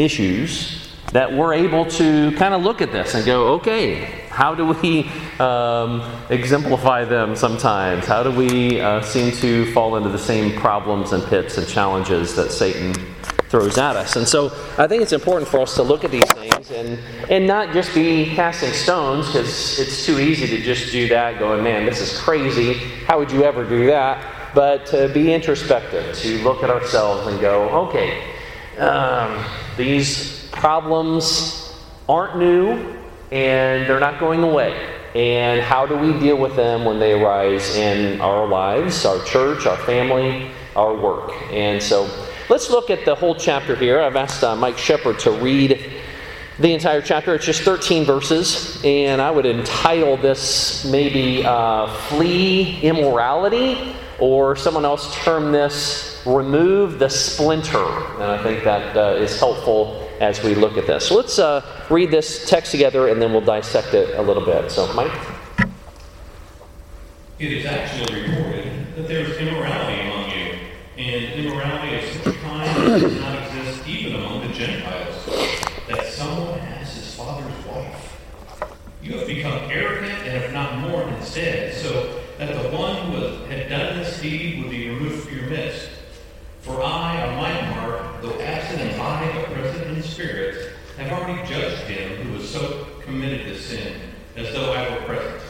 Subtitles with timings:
[0.00, 4.66] issues that we're able to kind of look at this and go, okay, how do
[4.66, 5.10] we
[5.40, 8.06] um, exemplify them sometimes?
[8.06, 12.36] How do we uh, seem to fall into the same problems and pits and challenges
[12.36, 12.94] that Satan
[13.48, 14.14] throws at us?
[14.14, 14.46] And so
[14.78, 16.98] I think it's important for us to look at these things and,
[17.28, 21.64] and not just be casting stones because it's too easy to just do that, going,
[21.64, 22.74] man, this is crazy.
[23.06, 24.54] How would you ever do that?
[24.54, 28.29] But to be introspective, to look at ourselves and go, okay,
[28.80, 29.44] um,
[29.76, 31.72] these problems
[32.08, 32.96] aren't new
[33.30, 34.96] and they're not going away.
[35.14, 39.66] And how do we deal with them when they arise in our lives, our church,
[39.66, 41.32] our family, our work?
[41.52, 42.08] And so
[42.48, 44.00] let's look at the whole chapter here.
[44.00, 45.80] I've asked uh, Mike Shepard to read
[46.60, 47.34] the entire chapter.
[47.34, 54.84] It's just 13 verses, and I would entitle this maybe uh, Flee Immorality, or someone
[54.84, 57.84] else term this Remove the Splinter.
[58.14, 61.08] And I think that uh, is helpful as we look at this.
[61.08, 64.70] So let's uh, read this text together and then we'll dissect it a little bit.
[64.70, 65.12] So, Mike?
[67.38, 70.58] It is actually reported that there is immorality among you,
[70.98, 75.24] and immorality of such kind that does not exist even among the Gentiles,
[75.88, 78.18] that someone has his father's wife.
[79.02, 81.69] You have become arrogant and have not mourned instead,
[90.00, 94.00] in spirit, have already judged him who was so committed this sin,
[94.36, 95.42] as though I were present.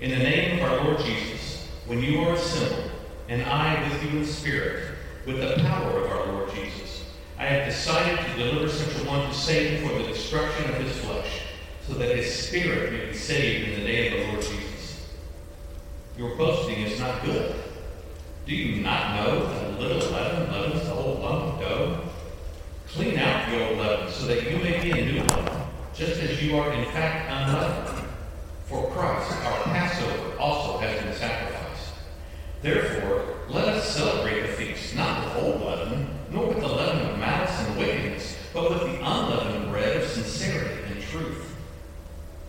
[0.00, 2.90] In the name of our Lord Jesus, when you are assembled,
[3.28, 7.04] and I with you in spirit, with the power of our Lord Jesus,
[7.38, 10.96] I have decided to deliver such a one to Satan for the destruction of his
[10.98, 11.42] flesh,
[11.86, 15.10] so that his spirit may be saved in the day of the Lord Jesus.
[16.18, 17.54] Your boasting is not good.
[18.46, 22.06] Do you not know that a little leaven leavens the whole lump of dough?
[22.88, 26.42] Clean out the old leaven so that you may be a new one, just as
[26.42, 28.08] you are in fact unleavened.
[28.66, 31.92] For Christ, our Passover, also has been sacrificed.
[32.62, 37.18] Therefore, let us celebrate the feast, not with old leaven, nor with the leaven of
[37.18, 41.54] malice and wickedness, but with the unleavened bread of sincerity and truth.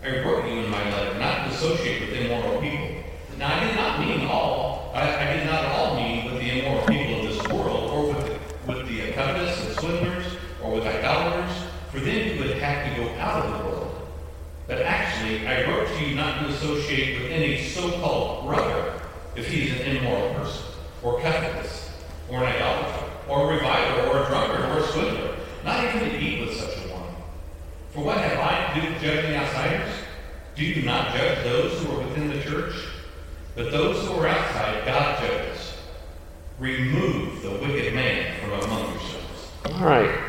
[0.02, 2.96] I wrote you in my letter not to associate with immoral people.
[3.36, 4.90] Now, I did not mean all.
[4.94, 8.14] I, I did not at all mean with the immoral people of this world, or
[8.14, 10.27] with the, with the covetous and swindlers,
[10.62, 11.56] or with idolaters,
[11.90, 14.08] for then you would have to go out of the world.
[14.66, 19.00] But actually, I wrote to you not to associate with any so-called brother
[19.34, 20.66] if he is an immoral person,
[21.02, 21.90] or covetous,
[22.28, 25.36] or an idolater, or a reviler, or a drunkard, or a swindler.
[25.64, 27.14] Not even to eat with such a one.
[27.92, 29.94] For what have I to do with judging outsiders?
[30.54, 32.74] Do you not judge those who are within the church?
[33.54, 35.74] But those who are outside, God judges.
[36.58, 39.50] Remove the wicked man from among yourselves.
[39.66, 40.27] All right.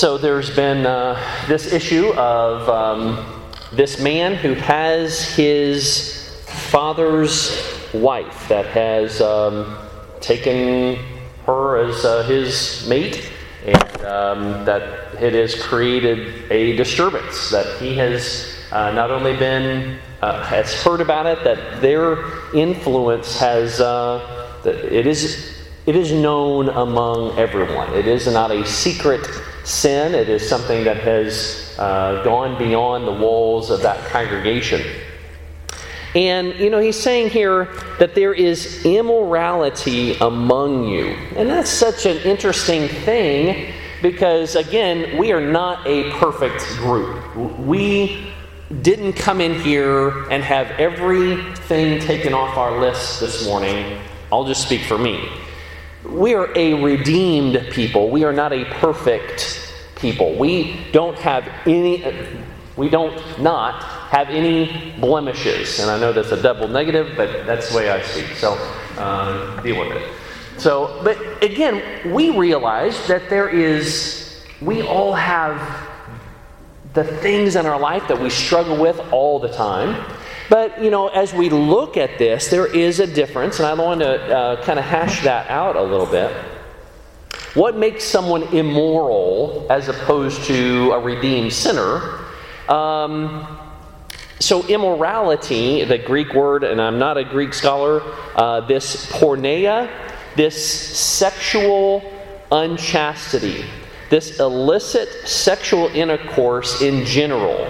[0.00, 7.62] So there's been uh, this issue of um, this man who has his father's
[7.92, 9.76] wife that has um,
[10.22, 10.96] taken
[11.44, 13.30] her as uh, his mate,
[13.66, 19.98] and um, that it has created a disturbance that he has uh, not only been
[20.22, 26.70] uh, has heard about it, that their influence has, uh, it is, it is known
[26.70, 27.92] among everyone.
[27.92, 29.28] It is not a secret
[29.64, 30.14] sin.
[30.14, 34.82] It is something that has uh, gone beyond the walls of that congregation.
[36.14, 37.66] And, you know, he's saying here
[38.00, 41.06] that there is immorality among you.
[41.36, 43.72] And that's such an interesting thing
[44.02, 47.36] because, again, we are not a perfect group.
[47.58, 48.32] We
[48.82, 54.00] didn't come in here and have everything taken off our list this morning,
[54.32, 55.28] I'll just speak for me.
[56.10, 58.10] We are a redeemed people.
[58.10, 60.36] We are not a perfect people.
[60.36, 62.04] We don't have any,
[62.76, 65.78] we don't not have any blemishes.
[65.78, 68.26] And I know that's a double negative, but that's the way I speak.
[68.36, 68.54] So
[68.98, 70.08] um, deal with it.
[70.58, 75.88] So, but again, we realize that there is, we all have
[76.92, 80.04] the things in our life that we struggle with all the time.
[80.50, 84.00] But, you know, as we look at this, there is a difference, and I want
[84.00, 86.30] to uh, kind of hash that out a little bit.
[87.54, 92.26] What makes someone immoral as opposed to a redeemed sinner?
[92.68, 93.58] Um,
[94.40, 98.02] so, immorality, the Greek word, and I'm not a Greek scholar,
[98.34, 99.90] uh, this porneia,
[100.36, 102.02] this sexual
[102.52, 103.64] unchastity
[104.10, 107.64] this illicit sexual intercourse in general.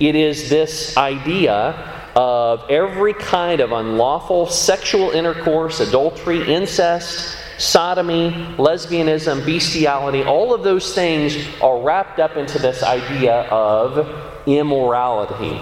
[0.00, 9.46] It is this idea of every kind of unlawful sexual intercourse, adultery, incest, sodomy, lesbianism,
[9.46, 14.08] bestiality, all of those things are wrapped up into this idea of
[14.48, 15.60] immorality.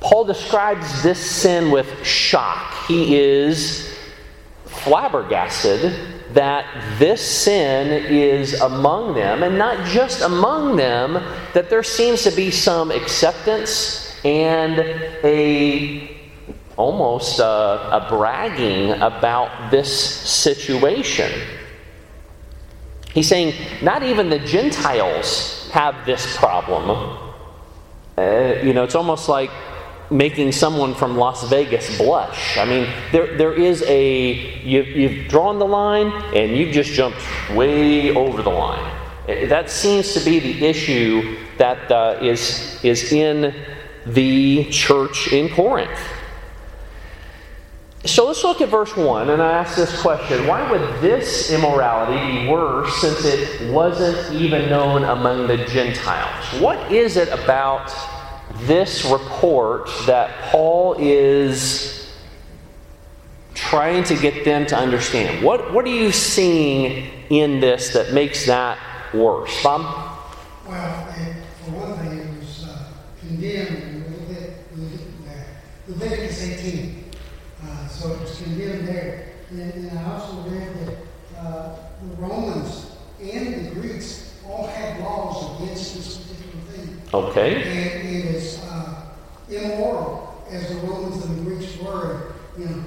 [0.00, 2.86] Paul describes this sin with shock.
[2.86, 3.96] He is
[4.66, 11.14] flabbergasted that this sin is among them, and not just among them,
[11.54, 14.78] that there seems to be some acceptance and
[15.24, 16.16] a
[16.76, 21.30] almost a, a bragging about this situation.
[23.12, 27.18] He's saying not even the Gentiles have this problem.
[28.16, 29.50] Uh, you know, it's almost like
[30.10, 32.58] making someone from Las Vegas blush.
[32.58, 37.20] I mean, there, there is a, you've, you've drawn the line and you've just jumped
[37.54, 39.00] way over the line.
[39.28, 43.54] Uh, that seems to be the issue that uh, is is, in
[44.06, 45.90] the church in Corinth.
[48.06, 52.44] So let's look at verse 1 and I ask this question Why would this immorality
[52.44, 56.60] be worse since it wasn't even known among the Gentiles?
[56.60, 57.92] What is it about
[58.66, 62.00] this report that Paul is
[63.54, 65.44] trying to get them to understand?
[65.44, 68.78] What, what are you seeing in this that makes that
[69.12, 69.62] worse?
[69.62, 70.18] Bob?
[70.66, 71.06] Well,
[71.64, 74.00] for one thing, it was uh, condemned in
[75.90, 77.04] Leviticus 18.
[77.62, 79.32] Uh, so it was condemned there.
[79.50, 80.96] And, and I also read that
[81.38, 87.02] uh, the Romans and the Greeks all had laws against this particular thing.
[87.12, 87.62] Okay.
[87.62, 88.09] And uh,
[89.62, 92.32] immoral, as the Romans and the Greeks were.
[92.58, 92.84] You know,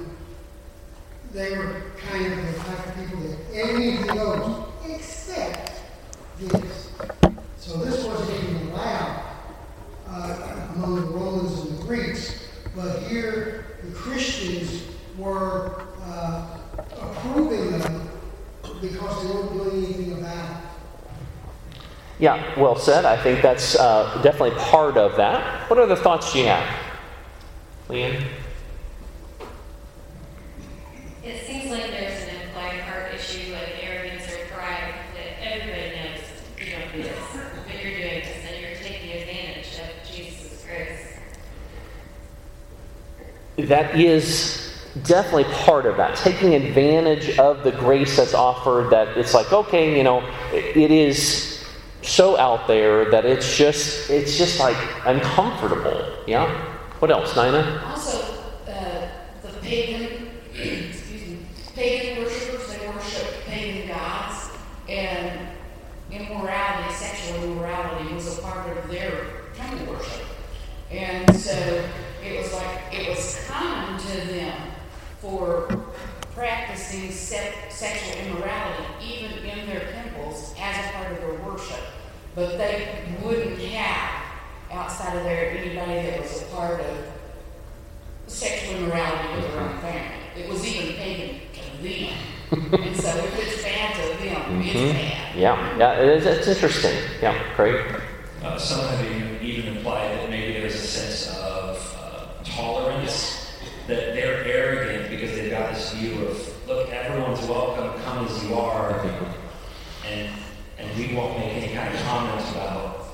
[1.32, 5.72] they were kind of the type of people that anything goes, except
[6.38, 6.90] this.
[7.58, 9.24] So this wasn't even allowed
[10.08, 12.48] uh, among the Romans and the Greeks.
[12.76, 14.82] But here, the Christians
[15.16, 20.63] were uh, approving of it because they weren't doing anything about it.
[22.18, 23.04] Yeah, well said.
[23.04, 25.68] I think that's uh, definitely part of that.
[25.68, 26.80] What other thoughts do you have?
[27.88, 28.24] Leanne?
[31.24, 36.20] It seems like there's an implied heart issue, like arrogance or pride, that everybody knows
[36.58, 37.18] you don't do this,
[37.66, 41.18] but you're doing this, and you're taking advantage of Jesus' grace.
[43.68, 46.16] That is definitely part of that.
[46.16, 50.22] Taking advantage of the grace that's offered, that it's like, okay, you know,
[50.52, 51.53] it is
[52.04, 56.06] so out there that it's just it's just like uncomfortable.
[56.26, 56.48] Yeah.
[56.98, 57.82] What else, Nina?
[57.86, 58.22] Also,
[58.68, 59.08] uh,
[59.42, 61.38] the pagan, excuse me,
[61.74, 64.50] pagan worshippers they worship pagan gods,
[64.88, 65.48] and
[66.10, 70.24] immorality, sexual immorality, was a part of their temple worship,
[70.90, 71.84] and so
[72.22, 74.56] it was like it was common to them
[75.20, 75.83] for
[76.34, 81.80] practicing se- sexual immorality even in their temples as a part of their worship.
[82.34, 82.88] But they
[83.22, 84.24] wouldn't have
[84.72, 86.96] outside of there anybody that was a part of
[88.26, 90.16] sexual immorality with their own family.
[90.36, 92.18] It was even pagan to them.
[92.84, 94.62] and so if it's bad to them, mm-hmm.
[94.62, 95.36] it's bad.
[95.36, 96.96] Yeah, yeah, it is, it's interesting.
[97.22, 97.80] Yeah, great.
[98.42, 103.52] Uh, some have even implied that maybe there's a sense of uh, tolerance,
[103.86, 104.93] that they're arrogant because they've
[105.54, 108.90] got this view of, look, everyone's welcome, come as you are.
[110.06, 110.28] And
[110.76, 113.06] and we won't make any kind of comments about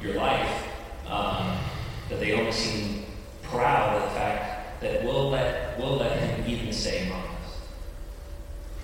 [0.00, 0.64] your life,
[1.08, 1.58] um,
[2.08, 3.04] that they don't seem
[3.42, 7.58] proud of the fact that we'll let, we'll let him even stay among us,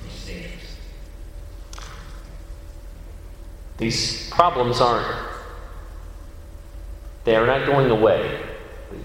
[0.02, 0.76] which is dangerous.
[3.78, 5.28] These problems aren't,
[7.24, 8.40] they are not going away.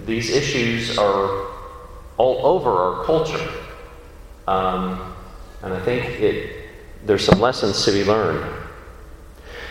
[0.06, 1.46] These issues are
[2.16, 3.63] all over our culture.
[4.46, 5.14] Um,
[5.62, 6.66] and I think it,
[7.04, 8.52] there's some lessons to be learned.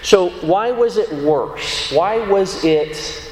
[0.01, 1.91] So, why was it worse?
[1.91, 3.31] Why was it?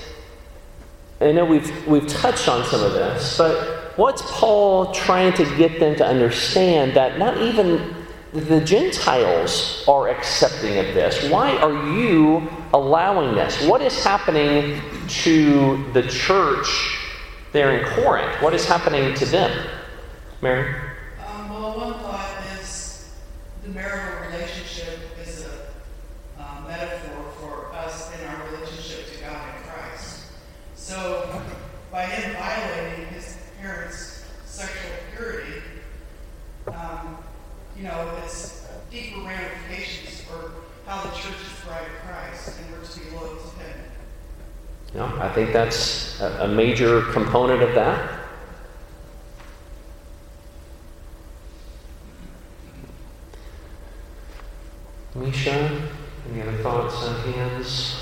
[1.19, 5.79] I know we've, we've touched on some of this, but what's Paul trying to get
[5.79, 7.95] them to understand that not even
[8.33, 11.29] the Gentiles are accepting of this?
[11.29, 13.62] Why are you allowing this?
[13.67, 14.81] What is happening
[15.24, 16.98] to the church
[17.51, 18.41] there in Corinth?
[18.41, 19.67] What is happening to them?
[20.41, 20.74] Mary?
[21.27, 23.13] Um, well, one thought is
[29.57, 30.23] the Christ.
[30.75, 31.41] So
[31.91, 35.61] by him violating his parents' sexual purity,
[36.67, 37.17] um,
[37.75, 40.51] you know, it's deeper ramifications for
[40.85, 43.79] how the church is bride of Christ, and we're to be loyal to him.
[44.93, 48.21] Yeah, I think that's a major component of that.
[55.13, 55.89] Misha,
[56.32, 57.96] any other thoughts on hands?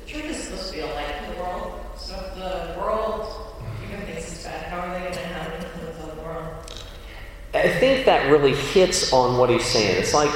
[0.00, 3.54] The church is supposed to be a light to the world, so if the world
[3.86, 6.82] even thinks it's bad, how are they gonna have an influence on the world?
[7.54, 9.96] I think that really hits on what he's saying.
[9.96, 10.34] It's like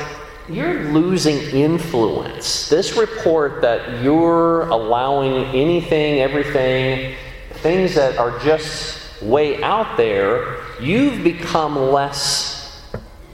[0.48, 2.68] you're losing influence.
[2.68, 7.16] This report that you're allowing anything, everything,
[7.54, 12.82] things that are just way out there, you've become less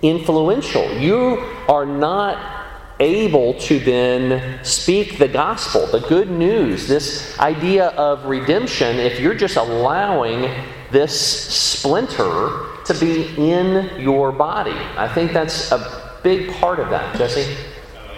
[0.02, 0.90] influential.
[0.99, 2.59] You are not
[3.00, 9.35] able to then speak the gospel, the good news, this idea of redemption, if you're
[9.35, 10.50] just allowing
[10.90, 14.76] this splinter to be in your body.
[14.97, 17.42] I think that's a big part of that, Jesse.
[17.42, 17.44] I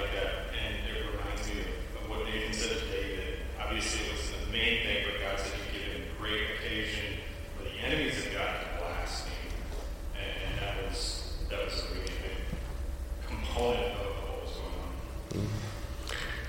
[0.00, 3.38] like that, and it reminds me of, of what Nathan said to David.
[3.60, 7.20] Obviously, it was the main thing, but God said you give him great occasion
[7.56, 9.54] for the enemies of God to blaspheme,
[10.16, 12.40] and, and that was that was a really big
[13.28, 15.48] component of what was going on.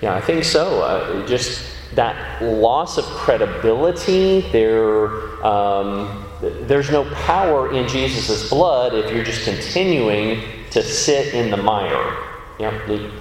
[0.04, 0.82] Yeah, I think so.
[0.82, 9.10] Uh, just that loss of credibility, there, um, there's no power in Jesus' blood if
[9.10, 10.42] you're just continuing
[10.72, 12.18] to sit in the mire.
[12.60, 13.14] Yeah, Luke.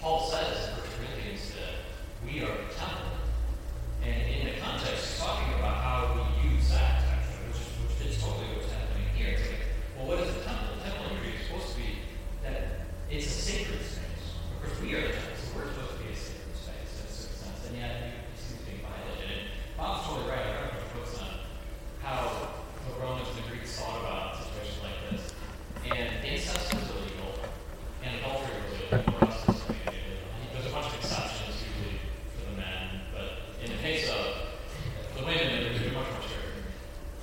[0.00, 3.06] Paul says in 1 Corinthians that we are the temple.
[4.02, 7.62] And in the context, he's talking about how we use that, actually, which,
[7.94, 9.38] which is totally what's happening here.
[9.38, 9.62] It's like,
[9.96, 10.66] well, what is the temple?
[10.82, 11.90] The temple imagery is supposed to be
[12.42, 14.34] that it's a sacred space.
[14.58, 17.06] Of course, we are the temple, so we're supposed to be a sacred space in
[17.06, 17.60] a certain sense.
[17.70, 19.30] And yet, it seems being violated.
[19.30, 20.42] And Bob's totally right.
[20.42, 21.30] I read a books on
[22.02, 25.30] how the Romans and the Greeks thought about a situation like this.
[25.88, 27.32] And incest was illegal,
[28.02, 29.14] and adultery was illegal.
[29.14, 29.94] The rest is illegal.
[30.52, 32.02] There's a bunch of exceptions usually
[32.34, 34.58] for the men, but in the case of
[35.16, 36.66] the women, it would be much more strict.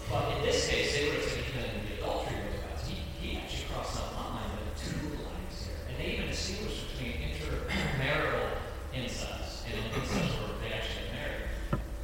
[0.10, 2.80] But in this case, they would have said even the adultery was bad.
[2.88, 5.78] He, he actually crossed that line with two lines here.
[5.92, 11.46] And they even distinguished between intermarital incest and incest where they actually get married.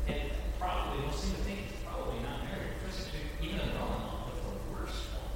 [0.08, 0.22] And
[0.60, 2.78] probably, most seem to think he's probably not married.
[2.86, 3.10] Because
[3.42, 5.32] even in Roman law, but the worst one.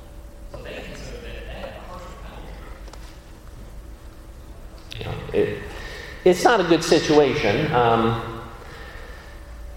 [0.52, 2.54] So they consider that they had a harsher penalty.
[5.00, 5.64] Yeah, it,
[6.26, 7.72] it's not a good situation.
[7.72, 8.42] Um,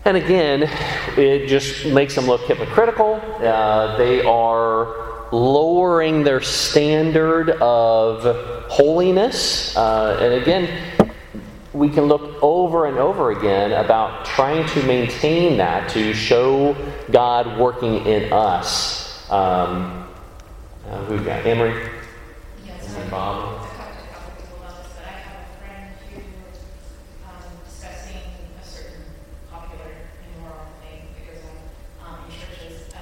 [0.05, 0.69] and again,
[1.17, 3.21] it just makes them look hypocritical.
[3.39, 9.77] Uh, they are lowering their standard of holiness.
[9.77, 10.69] Uh, and again,
[11.75, 16.75] we can look over and over again about trying to maintain that to show
[17.11, 19.31] God working in us.
[19.31, 20.09] Um,
[20.89, 21.91] uh, who got Emery?
[22.65, 23.61] Yes, And I Bob.
[23.61, 26.21] I've talked to a couple people about this, but I have a friend who,
[27.29, 28.25] um, discussing
[28.59, 29.05] a certain
[29.53, 29.93] popular
[30.25, 32.99] immoral thing that goes on, um, in churches, uh,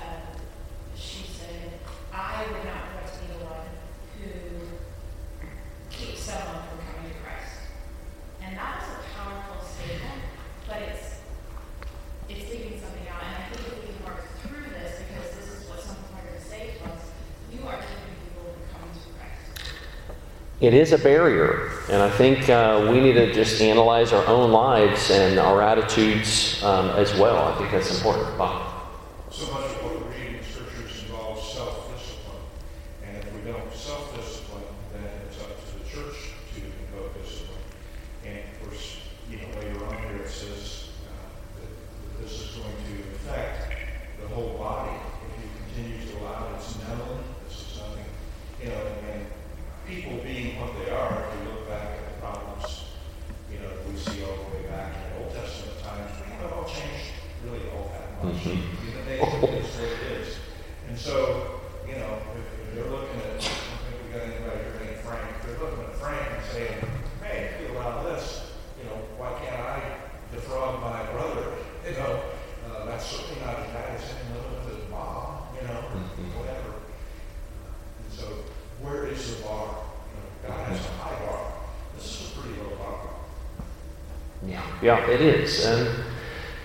[0.96, 1.78] she said,
[2.12, 3.70] I would not want to be the one
[4.18, 4.30] who
[5.94, 7.70] keeps someone from coming to Christ.
[8.42, 10.26] And that was a powerful statement,
[10.66, 11.22] but it's,
[12.28, 15.46] it's leaving something out, and I think if we can work through this, because this
[15.54, 17.14] is what some people are gonna say to us,
[17.52, 19.72] you are keeping people from coming to Christ.
[20.66, 24.50] It is a barrier, and I think uh, we need to just analyze our own
[24.50, 27.36] lives and our attitudes um, as well.
[27.38, 28.26] I think that's important.
[29.30, 32.42] So much of what we read in the scriptures involves self-discipline.
[33.06, 37.62] And if we don't self-discipline, then it's up to the church to invoke discipline.
[38.26, 38.98] And of course,
[39.30, 43.70] you know, later on here it says uh, that that this is going to affect
[44.20, 44.98] the whole body.
[45.30, 48.10] If you continue to allow it, it's known, this is nothing,
[48.60, 48.82] you know,
[49.14, 49.26] and
[49.86, 52.90] people being what they are, if you look back at the problems,
[53.46, 56.26] you know, that we see all the way back in the Old Testament times, we
[56.34, 57.14] haven't all changed
[57.46, 58.34] really all that much.
[58.50, 58.66] Mhm.
[58.82, 60.42] You know, they, it's what it is.
[60.90, 64.58] And so, you know, if, if they're looking at, I don't think we got anybody
[64.58, 66.78] here named Frank, if they're looking at Frank and saying,
[67.22, 68.50] hey, if you allow this,
[68.82, 70.02] you know, why can't I
[70.34, 71.46] defraud my brother?
[71.86, 72.26] You know,
[72.74, 76.34] uh, that's certainly not as bad as him living with his mom, you know, Mhm.
[76.42, 76.74] whatever.
[78.02, 78.26] And so,
[78.82, 79.72] where is the bar?
[80.10, 81.52] You know, God has a high bar.
[81.96, 83.08] This is a pretty low bar.
[84.46, 84.62] Yeah,
[85.64, 85.88] And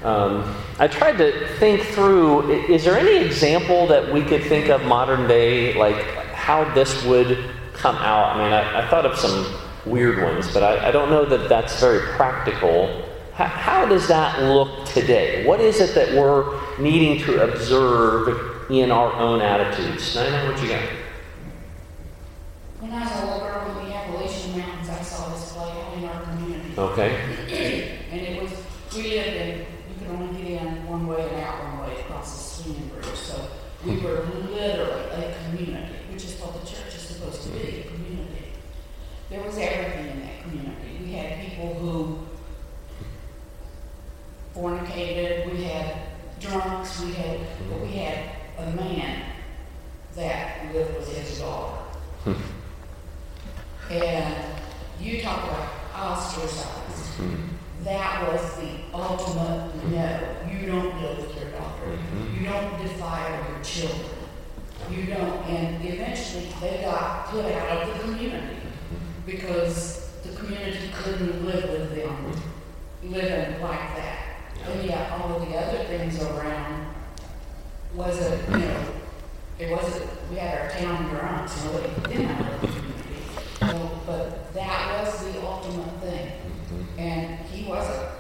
[0.03, 4.83] um, I tried to think through is there any example that we could think of
[4.83, 7.37] modern day, like how this would
[7.73, 8.35] come out?
[8.35, 9.45] I mean, I, I thought of some
[9.85, 13.05] weird ones, but I, I don't know that that's very practical.
[13.33, 15.45] How, how does that look today?
[15.45, 20.15] What is it that we're needing to observe in our own attitudes?
[20.15, 20.81] Nina, what you got?
[22.79, 25.97] When I was a little girl in the Appalachian Mountains, I saw this play out
[25.97, 26.73] in our community.
[26.77, 27.97] Okay.
[28.11, 28.51] And it was,
[28.95, 32.31] we lived in, you could only get in one way and out one way across
[32.31, 33.05] the swinging bridge.
[33.05, 33.47] So
[33.85, 34.05] We hmm.
[34.05, 37.95] were literally a community, which is what the church is supposed to be, a hmm.
[37.95, 38.45] community.
[39.29, 40.99] There was everything in that community.
[41.03, 42.19] We had people who
[44.53, 45.95] fornicated, we had
[46.39, 49.23] drunks, we had, but we had a man
[50.15, 51.77] that lived with his daughter.
[52.25, 52.33] Hmm.
[53.89, 54.35] and
[54.99, 57.60] you talk about ostracized.
[57.83, 60.19] That was the ultimate no.
[60.51, 61.85] You don't deal with your daughter.
[61.85, 62.43] Mm-hmm.
[62.43, 64.09] You don't defile your children.
[64.89, 69.25] You don't, and eventually they got put out of the community mm-hmm.
[69.25, 72.33] because the community couldn't live with them
[73.03, 74.17] living like that.
[74.65, 76.93] And yet all of the other things around
[77.95, 78.85] wasn't, you know,
[79.57, 83.21] it wasn't, we had our town drunks, nobody did not live in the community.
[83.59, 86.27] So, but that was the ultimate thing.
[86.27, 86.99] Mm-hmm.
[86.99, 88.11] And he was a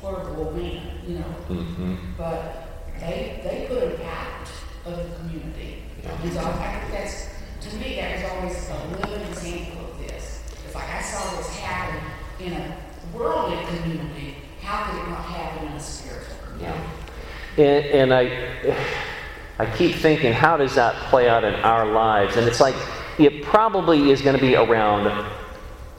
[0.00, 1.34] horrible man, you know.
[1.48, 1.96] Mm-hmm.
[2.16, 4.48] But they, they put him out
[4.86, 5.82] of the community.
[6.04, 7.28] And so I think that's,
[7.60, 10.42] to me, that was always a living example of this.
[10.64, 12.00] It's like I saw this happen
[12.40, 12.76] in a
[13.14, 16.80] worldly community, how could it not happen in a spiritual community?
[17.58, 18.76] And, and I,
[19.58, 22.36] I keep thinking, how does that play out in our lives?
[22.36, 22.74] And it's like,
[23.18, 25.26] it probably is going to be around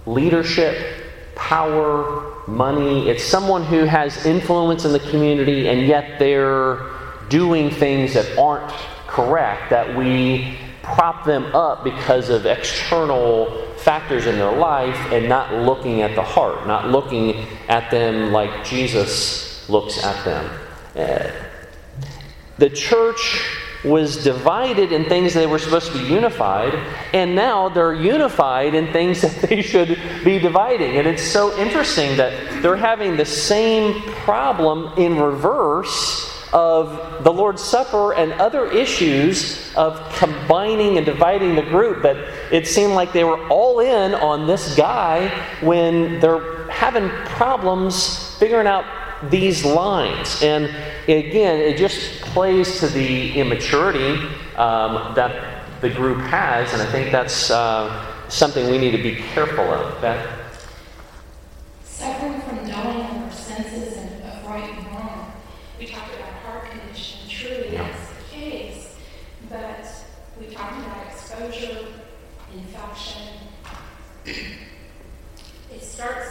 [0.06, 1.03] leadership,
[1.44, 3.10] power, money.
[3.10, 6.80] It's someone who has influence in the community, and yet they're
[7.28, 8.72] doing things that aren't
[9.08, 15.54] correct, that we prop them up because of external factors in their life and not
[15.54, 20.60] looking at the heart, not looking at them like Jesus looks at them.
[20.96, 21.30] Uh,
[22.58, 26.74] the church was divided in things they were supposed to be unified,
[27.14, 30.98] and now they're unified in things that they should be dividing.
[30.98, 37.64] And it's so interesting that they're having the same problem in reverse of the Lord's
[37.64, 42.16] Supper and other issues of combining and dividing the group, but
[42.52, 45.30] it seemed like they were all in on this guy
[45.62, 48.86] when they're having problems figuring out
[49.30, 50.42] these lines.
[50.42, 50.66] And
[51.08, 54.16] again, it just plays to the immaturity
[54.58, 59.16] um, that the group has, and I think that's uh, something we need to be
[59.16, 60.02] careful of.
[61.84, 65.32] Suffering from dulling of our senses and of right and wrong.
[65.80, 67.84] We talked about heart condition, truly Yeah.
[67.88, 68.96] that's the case.
[69.50, 69.88] But
[70.40, 71.86] we talked about exposure,
[72.54, 73.28] infection.
[74.26, 76.30] It starts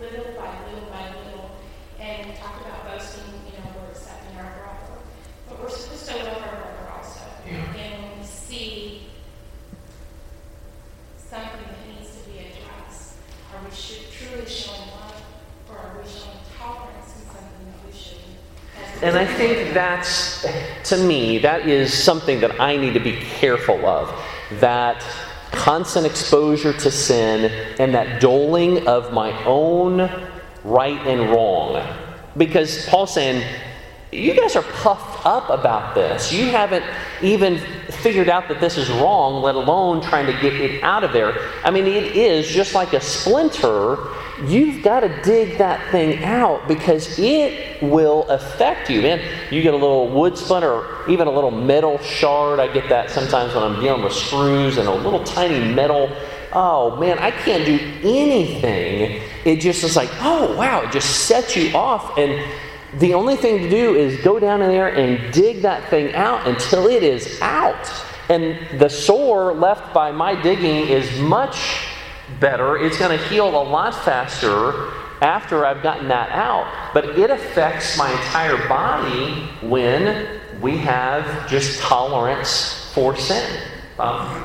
[0.00, 1.50] little by little by little.
[1.98, 5.00] And we talked about boasting, you know, we're accepting our brother.
[5.48, 7.20] But we're supposed to love our brother also.
[7.46, 9.06] And when we see
[11.18, 13.14] something that needs to be addressed,
[13.54, 15.22] are we should truly love
[15.70, 19.02] or are we showing tolerance in something that we shouldn't?
[19.02, 20.44] And I think that's,
[20.90, 24.12] to me, that is something that I need to be careful of.
[24.60, 25.04] That
[25.52, 29.98] constant exposure to sin and that doling of my own
[30.64, 31.86] right and wrong.
[32.36, 33.42] Because Paul's saying,
[34.12, 36.32] you guys are puffed up about this.
[36.32, 36.84] You haven't
[37.22, 37.58] even
[37.90, 41.50] figured out that this is wrong, let alone trying to get it out of there.
[41.64, 43.96] I mean, it is just like a splinter.
[44.44, 49.02] You've got to dig that thing out because it will affect you.
[49.02, 52.58] Man, you get a little wood splinter or even a little metal shard.
[52.58, 56.10] I get that sometimes when I'm dealing with screws and a little tiny metal.
[56.52, 59.22] Oh man, I can't do anything.
[59.44, 62.18] It just is like, oh wow, it just sets you off.
[62.18, 62.44] And
[62.98, 66.46] the only thing to do is go down in there and dig that thing out
[66.46, 67.90] until it is out.
[68.28, 71.86] And the sore left by my digging is much
[72.38, 72.76] better.
[72.76, 76.92] It's going to heal a lot faster after I've gotten that out.
[76.94, 83.62] But it affects my entire body when we have just tolerance for sin.
[83.98, 84.44] Um,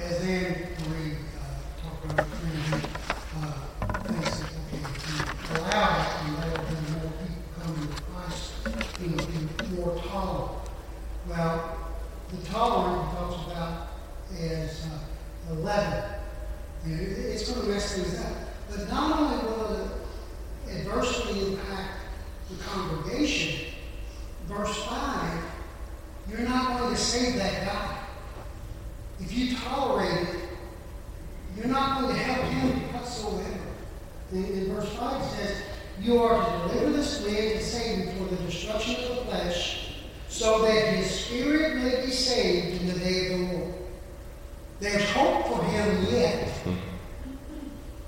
[0.00, 2.88] As Anne Marie uh, talked about, Trinity,
[3.36, 3.52] uh,
[4.00, 8.46] thinks that, okay, if you allow that, you let then more people come to Christ,
[9.00, 10.58] you know, be more tolerant.
[11.38, 11.78] Well,
[12.32, 13.88] the tolerant he talks about
[14.36, 16.04] is uh, 11.
[16.84, 18.32] And it- it's going to mess things up.
[18.68, 19.90] But not only will it
[20.80, 21.92] adversely impact
[22.50, 23.72] the congregation,
[24.48, 25.44] verse 5,
[26.28, 27.98] you're not going to save that guy.
[29.20, 30.36] If you tolerate it,
[31.56, 33.60] you're not going to help him whatsoever.
[34.32, 35.62] In, in verse 5 it says,
[36.00, 39.87] You are to deliver this man to Satan for the destruction of the flesh,
[40.28, 43.74] so that his spirit may be saved in the day of the Lord.
[44.80, 46.52] There's hope for him yet,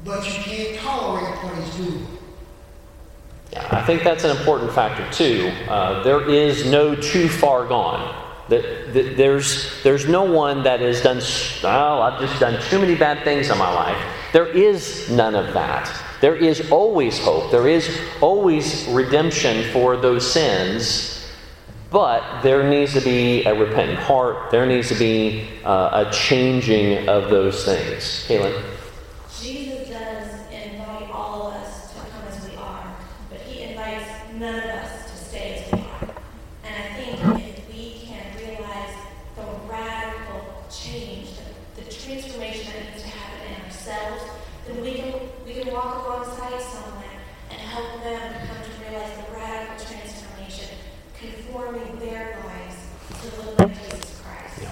[0.04, 2.06] but you can't tolerate what he's doing.
[3.52, 5.48] Yeah, I think that's an important factor too.
[5.68, 8.14] Uh, there is no too far gone.
[8.48, 11.20] There's, there's no one that has done,
[11.62, 14.00] oh, I've just done too many bad things in my life.
[14.32, 15.88] There is none of that.
[16.20, 17.50] There is always hope.
[17.50, 21.19] There is always redemption for those sins.
[21.90, 24.50] But there needs to be a repentant heart.
[24.50, 28.24] There needs to be uh, a changing of those things.
[28.28, 28.62] Kaylin?
[29.40, 32.96] Jesus does invite all of us to come as we are,
[33.28, 36.14] but he invites none of us to stay as we are.
[36.64, 38.94] And I think if we can realize
[39.34, 41.30] the radical change,
[41.74, 44.22] the, the transformation that needs to happen in ourselves,
[44.66, 45.12] then we can
[45.44, 47.02] we can walk alongside someone
[47.50, 50.76] and help them come to realize the radical transformation,
[51.18, 52.76] conforming their lives
[53.20, 54.68] to the Lord Jesus Christ.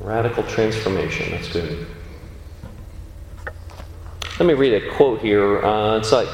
[0.00, 1.30] Radical transformation.
[1.30, 1.86] That's good.
[4.38, 5.62] Let me read a quote here.
[5.62, 6.28] Uh, it's like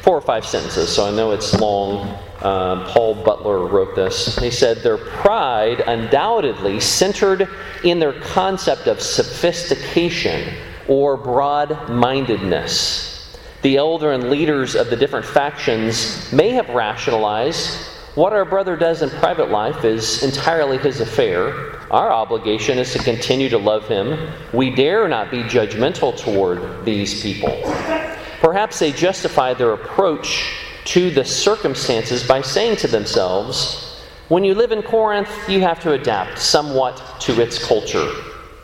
[0.00, 2.18] four or five sentences, so I know it's long.
[2.40, 4.38] Uh, Paul Butler wrote this.
[4.38, 7.48] He said, Their pride undoubtedly centered
[7.84, 10.54] in their concept of sophistication
[10.88, 13.36] or broad mindedness.
[13.60, 19.00] The elder and leaders of the different factions may have rationalized what our brother does
[19.00, 21.80] in private life is entirely his affair.
[21.90, 24.30] Our obligation is to continue to love him.
[24.52, 27.62] We dare not be judgmental toward these people.
[28.40, 34.72] Perhaps they justify their approach to the circumstances by saying to themselves, when you live
[34.72, 38.10] in Corinth, you have to adapt somewhat to its culture.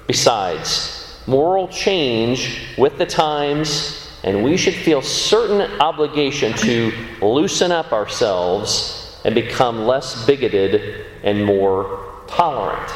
[0.07, 7.93] Besides, moral change with the times, and we should feel certain obligation to loosen up
[7.93, 12.91] ourselves and become less bigoted and more tolerant.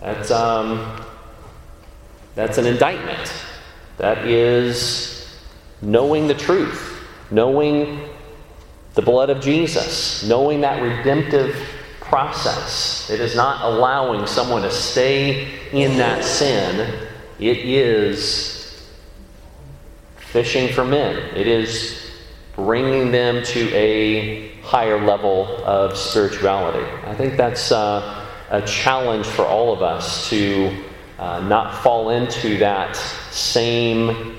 [0.00, 1.00] That's, um,
[2.34, 3.32] that's an indictment.
[3.96, 5.40] That is
[5.80, 8.00] knowing the truth, knowing
[8.94, 11.56] the blood of Jesus, knowing that redemptive
[12.00, 13.10] process.
[13.10, 17.08] It is not allowing someone to stay in that sin,
[17.40, 18.88] it is
[20.16, 21.16] fishing for men.
[21.36, 22.03] It is
[22.56, 26.84] bringing them to a higher level of spirituality.
[27.04, 30.84] I think that's uh, a challenge for all of us to
[31.18, 32.96] uh, not fall into that
[33.30, 34.38] same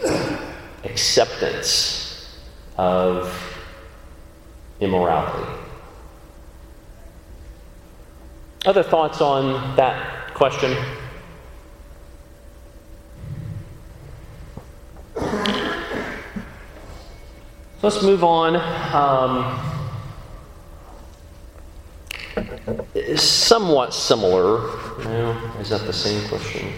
[0.84, 2.40] acceptance
[2.78, 3.34] of
[4.80, 5.52] immorality.
[8.66, 10.76] Other thoughts on that question?
[17.86, 18.56] Let's move on.
[18.96, 19.60] Um,
[23.16, 24.58] somewhat similar.
[25.04, 26.74] No, is that the same question?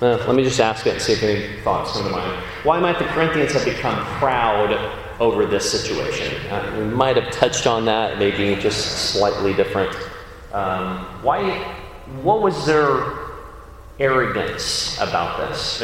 [0.00, 2.42] Uh, let me just ask it and see if any thoughts come to mind.
[2.62, 4.72] Why might the Corinthians have become proud
[5.20, 6.34] over this situation?
[6.50, 9.94] Uh, we might have touched on that, maybe just slightly different.
[10.54, 11.58] Um, why?
[12.22, 13.04] What was their
[14.00, 15.78] arrogance about this?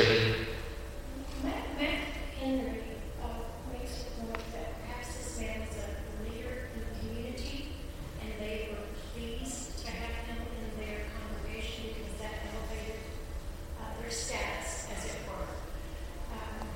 [1.45, 2.01] Matt Matt
[2.41, 2.81] Henry
[3.23, 3.27] uh,
[3.73, 7.69] makes the point that perhaps this man was a leader in the community,
[8.21, 13.01] and they were pleased to have him in their congregation because that elevated
[13.81, 15.47] uh, their status, as it were.
[16.35, 16.67] Um,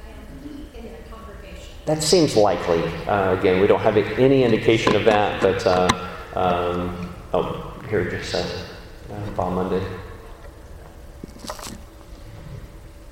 [0.05, 1.73] him in their congregation.
[1.85, 2.83] That seems likely.
[3.07, 5.87] Uh, again, we don't have any indication of that, but uh,
[6.35, 8.63] um, oh, here just says
[9.11, 9.83] uh, Bob Monday.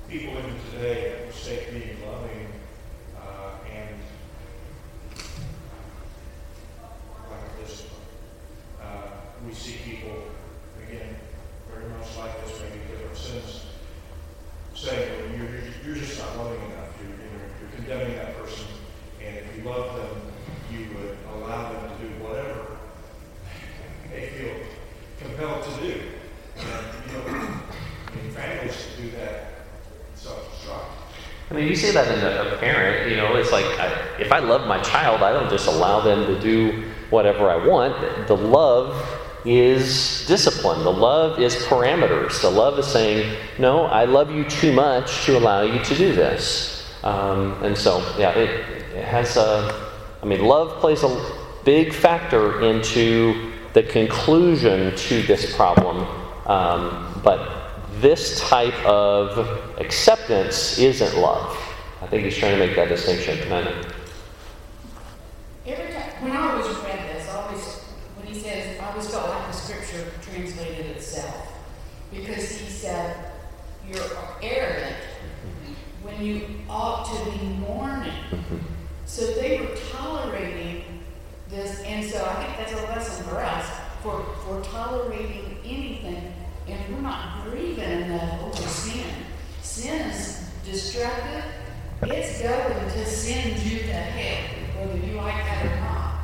[0.08, 2.46] People in today mistake being loving
[3.16, 4.00] uh, and
[7.30, 8.06] lack of discipline.
[8.80, 8.86] Uh,
[9.46, 10.16] we see people,
[10.86, 11.16] again,
[11.70, 13.66] very much like this, maybe different sins,
[14.74, 16.88] saying, well, you're, you're just not loving enough.
[17.00, 18.66] You're, you know, you're condemning that person,
[19.22, 20.22] and if you love them,
[20.72, 22.78] you would allow them to do whatever
[24.10, 24.54] they feel
[25.20, 26.00] compelled to do.
[26.56, 29.36] And, you know, I mean, families can do that
[30.14, 30.86] self-destruct.
[31.50, 33.86] I mean, you see that in a, a parent, you know, it's like I,
[34.18, 35.66] if I love my child, I don't just
[36.40, 38.26] do whatever I want.
[38.28, 38.94] The love
[39.44, 40.84] is discipline.
[40.84, 42.42] The love is parameters.
[42.42, 46.12] The love is saying, no, I love you too much to allow you to do
[46.12, 46.92] this.
[47.02, 48.50] Um, and so, yeah, it,
[48.94, 49.90] it has a,
[50.22, 51.32] I mean, love plays a
[51.64, 56.06] big factor into the conclusion to this problem.
[56.46, 57.70] Um, but
[58.00, 61.56] this type of acceptance isn't love.
[62.00, 63.40] I think he's trying to make that distinction.
[63.42, 63.94] Amanda.
[65.66, 67.64] Every time, when I always read this, I always,
[68.16, 71.52] when he says, I always felt like the scripture translated itself.
[72.10, 73.32] Because he said,
[73.86, 74.00] you're
[74.42, 74.96] arrogant
[76.02, 78.12] when you ought to be mourning.
[79.04, 81.02] So they were tolerating
[81.48, 83.66] this, and so I think that's a lesson for us,
[84.02, 86.32] for, for tolerating anything,
[86.66, 89.10] and we're not grieving enough over sin.
[89.62, 90.50] Sin is
[90.88, 91.44] destructive.
[92.02, 96.20] It's going to send you to hell, whether you like that or not.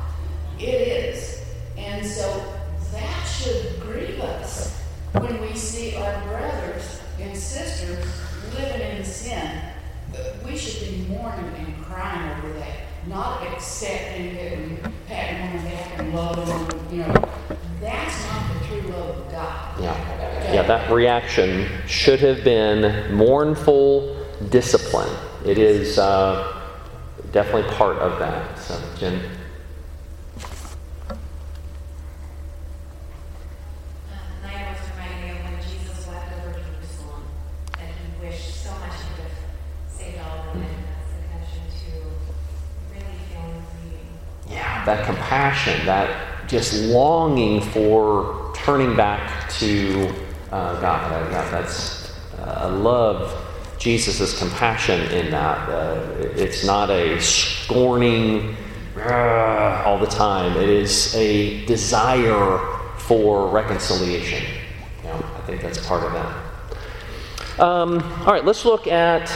[0.59, 1.43] It is.
[1.77, 2.43] And so
[2.91, 4.75] that should grieve us
[5.13, 8.05] when we see our brothers and sisters
[8.57, 9.61] living in sin.
[10.43, 15.69] We should be mourning and crying over that, not accepting it and patting on the
[15.69, 16.87] back and loving them.
[16.91, 17.29] You know,
[17.81, 19.79] that's not the true love of God.
[19.79, 20.53] Yeah.
[20.53, 25.09] Yeah, that reaction should have been mournful discipline.
[25.45, 26.61] It is uh,
[27.31, 28.57] definitely part of that.
[28.59, 29.21] So, Jen.
[31.09, 31.15] Uh,
[34.43, 37.23] Night was reminding me of when Jesus left over Jerusalem,
[37.73, 39.37] that he wished so much he could have
[39.89, 41.91] saved all of them, and that's the connection to
[42.93, 44.09] really feeling grieving.
[44.49, 50.13] Yeah, that compassion, that just longing for turning back to
[50.51, 51.31] uh, God.
[51.31, 53.44] God that's, uh, I love
[53.85, 55.69] Jesus' compassion in that.
[55.69, 58.57] Uh, it's not a scorning
[58.97, 62.57] "Ah," all the time, it is a desire
[62.97, 64.43] for reconciliation.
[65.03, 67.63] You know, I think that's part of that.
[67.63, 69.29] Um, all right, let's look at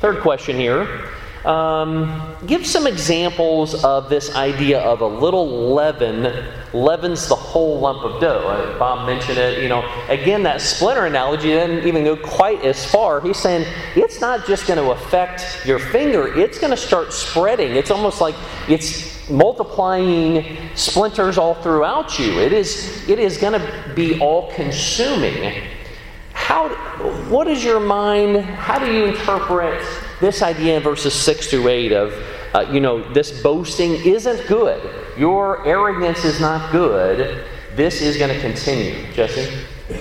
[0.00, 1.10] third question here.
[1.44, 6.42] Um, give some examples of this idea of a little leaven
[6.74, 8.76] leavens the whole lump of dough.
[8.78, 9.62] Bob mentioned it.
[9.62, 13.20] You know, again, that splinter analogy doesn't even go quite as far.
[13.20, 17.72] He's saying it's not just going to affect your finger; it's going to start spreading.
[17.76, 18.34] It's almost like
[18.68, 22.40] it's multiplying splinters all throughout you.
[22.40, 23.08] It is.
[23.08, 25.62] It is going to be all consuming.
[26.32, 26.68] How?
[27.28, 28.44] What is your mind?
[28.44, 29.82] How do you interpret?
[30.20, 32.14] this idea in verses 6 through 8 of,
[32.54, 35.03] uh, you know, this boasting isn't good.
[35.16, 37.44] Your arrogance is not good.
[37.76, 39.12] This is going to continue.
[39.12, 39.50] Jesse?
[39.88, 39.94] The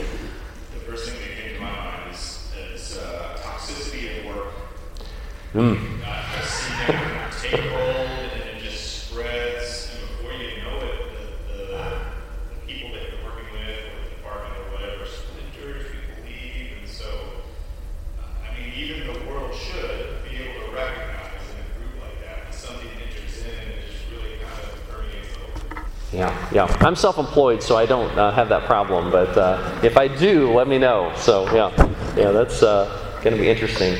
[0.88, 4.48] first thing that came to my mind is, is uh, toxicity at work.
[5.54, 6.04] Mm.
[6.04, 10.98] I- I've seen it take hold and it just spreads, and before you know it,
[11.48, 11.68] the, the,
[12.50, 16.90] the people that you're working with, or the department, or whatever, splinters, people leave, and
[16.90, 17.06] so,
[18.20, 22.18] uh, I mean, even the world should be able to recognize in a group like
[22.26, 25.86] that, when something enters in and it just really kind of permeates over.
[26.54, 26.66] Yeah.
[26.82, 29.12] I'm self employed, so I don't uh, have that problem.
[29.12, 31.12] But uh, if I do, let me know.
[31.18, 31.72] So, yeah,
[32.16, 33.98] yeah, that's uh, going to be interesting.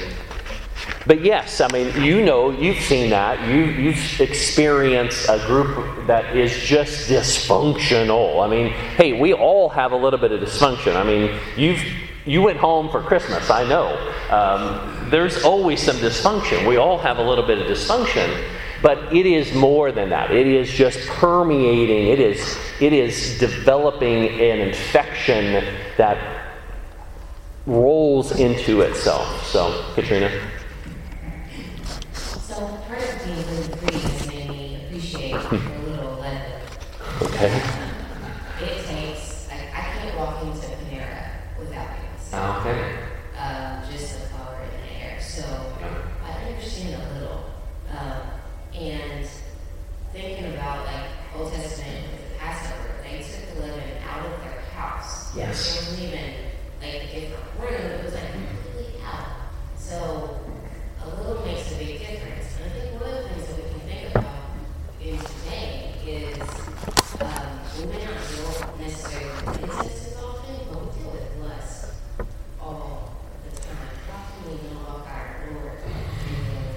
[1.06, 3.48] But yes, I mean, you know, you've seen that.
[3.50, 8.46] You, you've experienced a group that is just dysfunctional.
[8.46, 10.96] I mean, hey, we all have a little bit of dysfunction.
[10.96, 11.84] I mean, you've
[12.26, 13.50] you went home for Christmas.
[13.50, 13.98] I know.
[14.30, 16.66] Um, there's always some dysfunction.
[16.68, 18.48] We all have a little bit of dysfunction,
[18.84, 20.30] but it is more than that.
[20.30, 22.10] It is just permeating.
[22.10, 25.64] It is it is developing an infection
[25.98, 26.44] that
[27.66, 29.48] rolls into itself.
[29.48, 30.30] So, Katrina.
[32.14, 32.56] So
[32.88, 36.52] part of being gluten free has made me appreciate the little leaven.
[37.22, 37.62] Okay.
[38.62, 42.36] It takes, I, I can't walk into Panera without it.
[42.36, 43.00] Okay.
[43.38, 45.22] Uh, just the flour in the air.
[45.22, 45.44] So
[46.26, 47.46] I understand a little.
[47.98, 48.22] Um,
[48.76, 49.30] and
[50.12, 54.62] thinking about like Old Testament with the Passover, they took the leaven out of their
[54.76, 55.36] house.
[55.36, 55.76] Yes.
[55.76, 56.34] It wasn't even
[56.82, 59.28] like a different room, it was like completely out.
[59.78, 60.40] So
[61.02, 62.58] a little makes a big difference.
[62.58, 64.36] And I think one of the things that we can think about
[65.02, 66.40] in today is
[67.22, 68.20] um, we may not
[68.84, 71.94] deal necessarily with incense as often, but we deal with lust
[72.60, 73.14] all
[73.50, 73.78] the time.
[74.10, 76.74] How can we not walk our Lord and then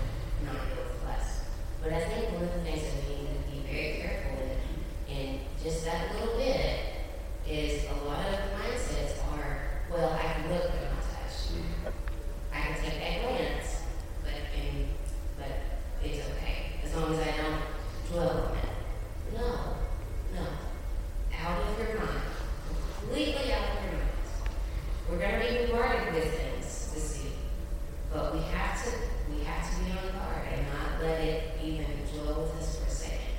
[30.72, 33.36] not let it even dwell with us for a second.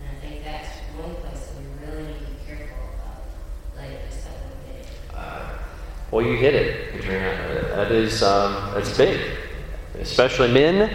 [0.00, 3.98] And I think that's one place that we really need to be careful of letting
[4.06, 4.34] this stuff
[4.66, 4.86] get in.
[6.16, 7.02] Well, you hit it.
[7.74, 9.20] That is, um, that's big.
[10.00, 10.90] Especially men,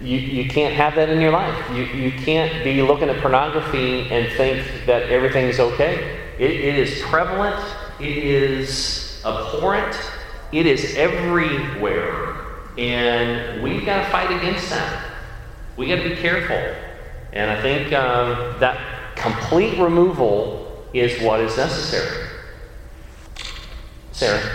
[0.00, 1.70] you, you can't have that in your life.
[1.70, 6.18] You, you can't be looking at pornography and think that everything's okay.
[6.40, 7.64] It, it is prevalent,
[8.00, 9.96] it is abhorrent,
[10.50, 12.34] it is everywhere.
[12.76, 15.12] And we've got to fight against that.
[15.76, 16.74] We got to be careful.
[17.32, 22.26] And I think um, that complete removal is what is necessary.
[24.16, 24.50] Sarah.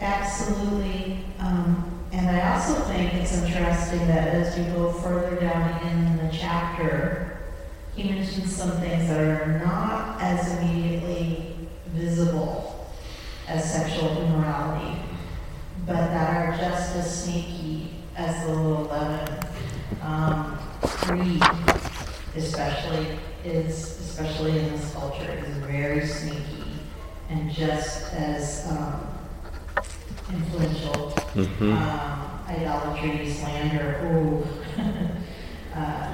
[0.00, 1.24] Absolutely.
[1.38, 6.32] Um, and I also think it's interesting that as you go further down in the
[6.32, 7.38] chapter,
[7.94, 12.90] he mentions some things that are not as immediately visible
[13.46, 15.00] as sexual immorality,
[15.86, 19.38] but that are just as sneaky as the little leaven.
[20.02, 20.58] Um,
[21.02, 21.42] greed,
[22.36, 26.64] especially, is especially in this culture, is very sneaky
[27.28, 29.06] and just as um,
[30.32, 31.10] influential.
[31.34, 31.72] Mm-hmm.
[31.72, 34.46] Um, idolatry, slander, ooh,
[35.74, 36.10] uh.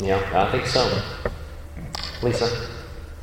[0.00, 1.02] Yeah, I think so.
[2.22, 2.46] Lisa.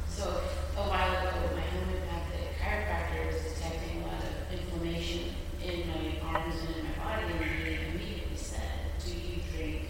[0.10, 0.42] So
[0.78, 6.56] a while ago, my homeopathic chiropractor was detecting a lot of inflammation in my arms
[6.68, 8.70] and in my body, and he immediately said,
[9.04, 9.84] "Do you drink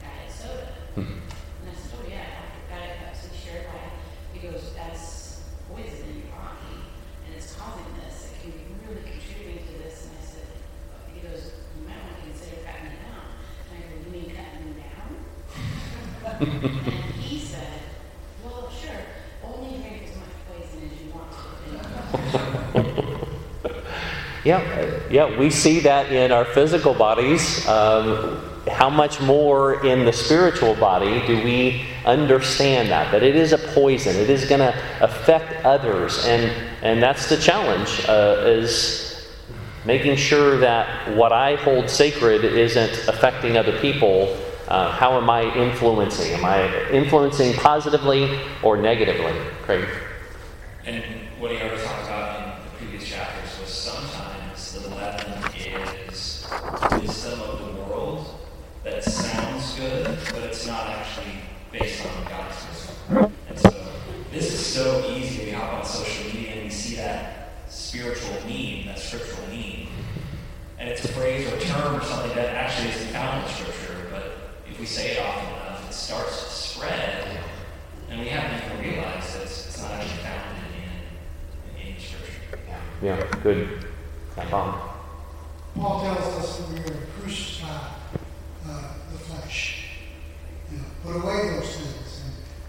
[0.00, 1.00] diet soda?" Hmm.
[1.00, 3.90] And I said, "Oh yeah, after diet Pepsi, sure." Why?
[4.32, 6.84] He goes, "That's poison in your body,
[7.26, 8.30] and it's causing this.
[8.30, 10.48] It can be really contributing to this." And I said,
[11.12, 11.42] "He goes,
[11.74, 13.24] you might want to consider cutting it down."
[13.66, 15.10] And I go, "You mean cutting them down?"
[16.36, 17.80] and he said,
[18.44, 19.00] "Well, sure.
[19.42, 21.38] Only drink as much poison as you want to."
[24.44, 27.66] Yeah, uh, yeah, we see that in our physical bodies.
[27.68, 33.12] Um, how much more in the spiritual body do we understand that?
[33.12, 34.16] That it is a poison.
[34.16, 36.50] It is going to affect others, and
[36.82, 38.04] and that's the challenge.
[38.08, 39.06] Uh, is
[39.86, 44.36] making sure that what I hold sacred isn't affecting other people.
[44.66, 46.32] Uh, how am I influencing?
[46.32, 49.32] Am I influencing positively or negatively?
[49.62, 49.88] Craig.
[50.84, 51.04] And
[51.38, 55.32] what he already talked about in the previous chapters was sometimes the leaven
[56.08, 56.48] is
[57.00, 58.26] wisdom of the world
[58.82, 61.32] that sounds good, but it's not actually
[61.70, 63.32] based on God's wisdom.
[63.48, 63.92] And so
[64.32, 65.44] this is so easy.
[65.44, 67.36] We hop on social media and we see that
[67.68, 69.88] spiritual meme, that scriptural meme.
[70.78, 74.08] And it's a phrase or a term or something that actually isn't found in Scripture,
[74.10, 77.40] but if we say it often enough, it starts to spread,
[78.10, 80.56] and we haven't even realized that it's, it's not actually found
[81.74, 82.60] in, in, in Scripture.
[83.02, 83.68] Yeah, good.
[84.34, 87.78] Paul tells us that we are to crucify
[88.68, 89.90] uh, the flesh.
[90.72, 92.22] You know, put away those things.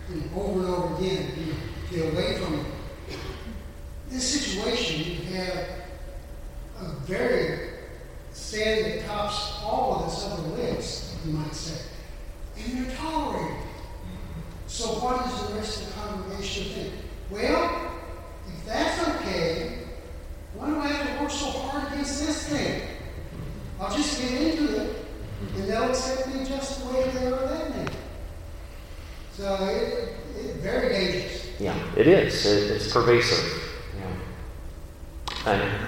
[0.10, 2.66] And, over and over again, you get away from it.
[4.10, 5.68] This situation, you have
[6.80, 7.72] a very
[8.32, 11.88] sin that tops all of this other list, you might say.
[12.56, 13.58] And they're tolerated.
[14.68, 16.94] So what does the rest of the congregation think?
[17.32, 17.92] Well,
[18.48, 19.77] if that's okay,
[20.58, 22.82] why do I have to work so hard against this thing?
[23.80, 25.06] I'll just get into it,
[25.56, 27.90] and they'll accept me just the way they are then.
[29.34, 31.48] So it, it very dangerous.
[31.60, 32.46] Yeah, it is.
[32.46, 33.62] It, it's pervasive.
[35.46, 35.52] Yeah.
[35.54, 35.88] And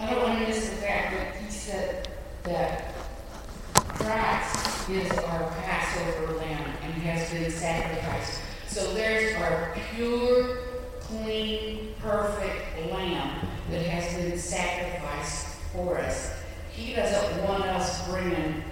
[0.00, 2.08] I don't want to miss the fact that he said
[2.42, 2.94] that
[3.74, 8.40] Christ is our Passover lamb and has been sacrificed.
[8.66, 10.58] So there's our pure,
[11.00, 16.32] clean, perfect lamb that has been sacrificed for us.
[16.72, 18.62] He doesn't want us bringing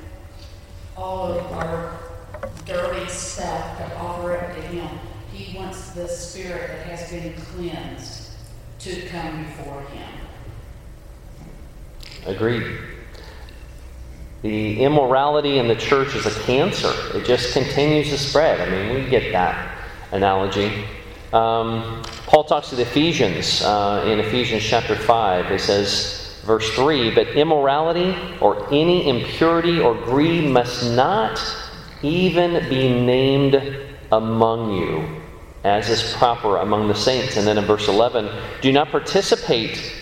[0.97, 1.99] all of our
[2.65, 4.89] dirty stuff to offer up to him.
[5.33, 8.31] He wants the spirit that has been cleansed
[8.81, 10.09] to come before him.
[12.27, 12.79] Agreed.
[14.43, 16.93] The immorality in the church is a cancer.
[17.15, 18.61] It just continues to spread.
[18.61, 19.77] I mean, we get that
[20.13, 20.85] analogy.
[21.33, 25.51] Um, Paul talks to the Ephesians uh, in Ephesians chapter 5.
[25.51, 31.39] He says, verse 3 But immorality or any impurity or greed must not
[32.03, 33.63] even be named
[34.11, 35.21] among you,
[35.65, 37.37] as is proper among the saints.
[37.37, 38.31] And then in verse 11,
[38.63, 39.95] Do not participate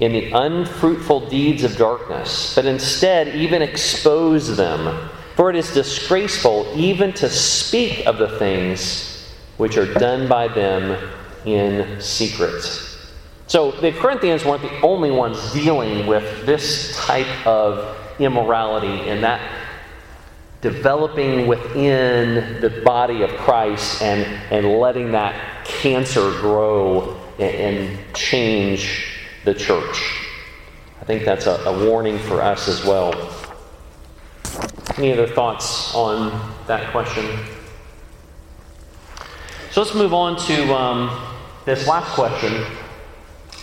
[0.00, 5.08] in the unfruitful deeds of darkness, but instead even expose them.
[5.34, 9.07] For it is disgraceful even to speak of the things
[9.58, 11.10] which are done by them
[11.44, 12.62] in secret.
[13.46, 19.40] So the Corinthians weren't the only ones dealing with this type of immorality and that
[20.60, 29.18] developing within the body of Christ and, and letting that cancer grow and, and change
[29.44, 30.26] the church.
[31.00, 33.12] I think that's a, a warning for us as well.
[34.96, 37.24] Any other thoughts on that question?
[39.70, 41.10] So let's move on to um,
[41.66, 42.64] this last question.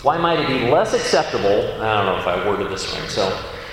[0.03, 1.82] Why might it be less acceptable?
[1.82, 3.10] I don't know if I worded this right.
[3.10, 3.28] So,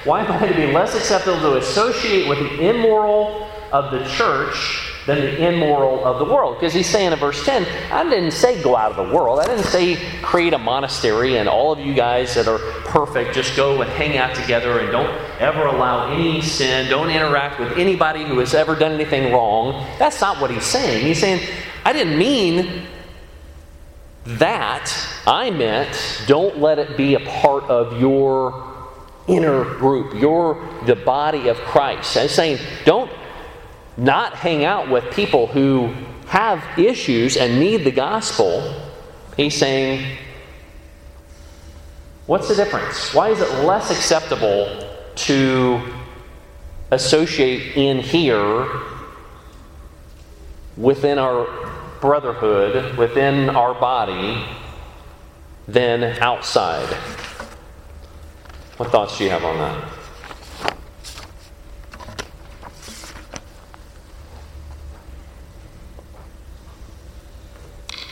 [0.05, 5.21] why might it be less acceptable to associate with the immoral of the church than
[5.21, 6.57] the immoral of the world?
[6.57, 9.41] Because he's saying in verse 10, I didn't say go out of the world.
[9.41, 13.55] I didn't say create a monastery and all of you guys that are perfect just
[13.55, 18.25] go and hang out together and don't ever allow any sin, don't interact with anybody
[18.25, 19.87] who has ever done anything wrong.
[19.99, 21.05] That's not what he's saying.
[21.05, 21.47] He's saying,
[21.85, 22.87] I didn't mean
[24.25, 24.93] that.
[25.27, 28.73] I meant don't let it be a part of your
[29.29, 32.17] inner group, You're the body of Christ.
[32.17, 33.11] I'm saying don't
[33.97, 35.95] not hang out with people who
[36.27, 38.75] have issues and need the gospel.
[39.37, 40.19] He's saying,
[42.27, 43.15] what's the difference?
[43.15, 45.81] Why is it less acceptable to
[46.91, 48.67] associate in here
[50.77, 51.47] within our
[52.01, 54.45] brotherhood, within our body,
[55.69, 56.89] than outside?
[58.77, 59.89] What thoughts do you have on that?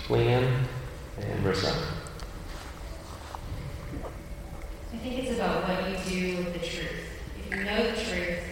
[0.08, 0.64] Leanne
[1.20, 1.72] and Rissa.
[4.92, 6.90] I think it's about what you do with the truth.
[7.38, 8.42] If you know the truth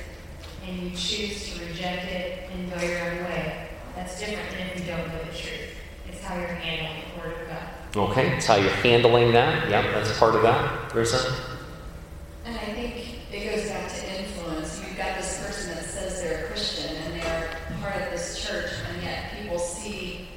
[0.65, 3.28] and you choose to reject it and go your own way,
[4.09, 5.75] that's different than if you don't know the truth.
[6.09, 8.11] It's how you're handling the Word of God.
[8.11, 9.69] Okay, it's how you're handling that.
[9.69, 10.91] Yep, that's part of that.
[10.91, 11.35] Rissa?
[12.47, 14.81] And I think it goes back to influence.
[14.83, 17.51] You've got this person that says they're a Christian and they're
[17.83, 20.29] part of this church, and yet people see,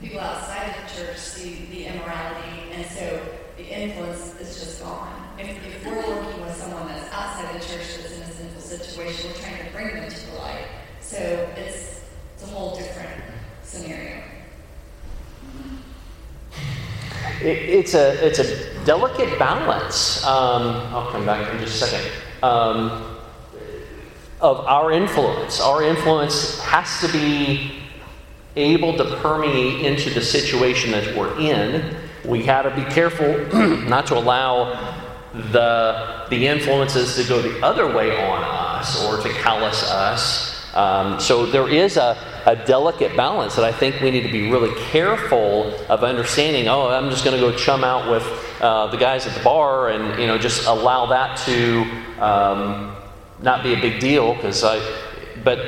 [0.00, 3.20] people outside of the church see the immorality, and so
[3.58, 5.28] the influence is just gone.
[5.38, 9.30] If, if we're working with someone that's outside the church that's in a sinful situation,
[9.30, 10.64] we're trying to bring them to the light.
[11.00, 11.18] So
[11.56, 11.91] it's,
[12.42, 13.22] it's a whole different
[13.62, 14.20] scenario.
[17.40, 20.24] It, it's a it's a delicate balance.
[20.24, 22.12] Um, I'll come back in just a second.
[22.42, 23.16] Um,
[24.40, 27.80] of our influence, our influence has to be
[28.56, 31.96] able to permeate into the situation that we're in.
[32.24, 33.38] We got to be careful
[33.88, 34.98] not to allow
[35.32, 40.51] the the influences to go the other way on us or to callous us.
[40.74, 42.16] Um, so there is a,
[42.46, 46.68] a delicate balance that I think we need to be really careful of understanding.
[46.68, 48.24] Oh, I'm just going to go chum out with
[48.60, 51.82] uh, the guys at the bar, and you know, just allow that to
[52.22, 52.96] um,
[53.40, 54.80] not be a big deal because I.
[55.44, 55.58] But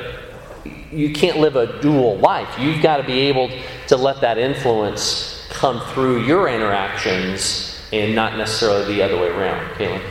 [0.91, 2.47] you can't live a dual life.
[2.59, 3.49] You've got to be able
[3.87, 9.69] to let that influence come through your interactions and not necessarily the other way around.
[9.75, 10.01] Caitlin.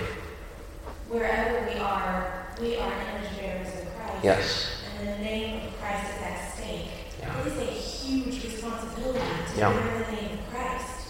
[1.08, 4.24] Wherever we are, we are image bearers of Christ.
[4.24, 4.70] Yes.
[4.98, 6.86] And the name of Christ is at stake.
[7.20, 7.40] Yeah.
[7.40, 9.72] It is a huge responsibility to Yeah.
[9.72, 11.08] bear the name of Christ.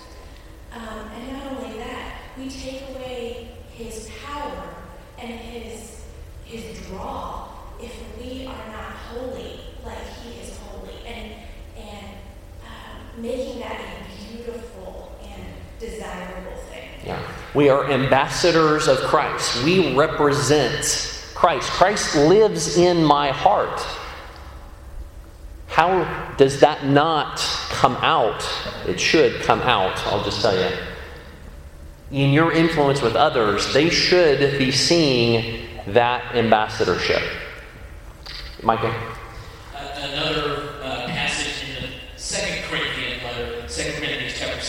[0.73, 4.75] Um, and not only that, we take away his power
[5.19, 6.03] and his
[6.45, 7.49] his draw
[7.81, 11.33] if we are not holy like he is holy and
[11.77, 12.07] and
[12.63, 15.43] um, making that a beautiful and
[15.81, 16.89] desirable thing.
[17.05, 17.21] Yeah.
[17.55, 19.65] We are ambassadors of Christ.
[19.65, 21.71] We represent Christ.
[21.71, 23.81] Christ lives in my heart.
[25.69, 27.39] How does that not
[27.71, 28.45] come out?
[28.87, 30.77] It should come out, I'll just tell you.
[32.11, 37.23] In your influence with others, they should be seeing that ambassadorship.
[39.75, 40.74] Uh, another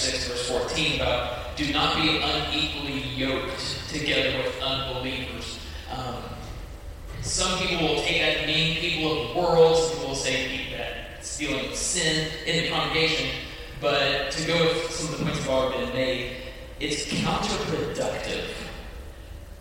[0.06, 5.58] 6, verse 14, about do not be unequally yoked together with unbelievers.
[5.92, 6.22] Um,
[7.22, 9.78] some people will take that to mean people of the world.
[9.78, 13.30] Some people will say that stealing sin in the congregation.
[13.82, 16.32] But to go with some of the points that have already been made,
[16.80, 18.46] it's counterproductive